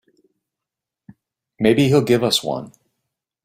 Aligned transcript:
Maybe 1.59 1.87
he'll 1.89 2.01
give 2.01 2.23
us 2.23 2.41
one. 2.43 2.71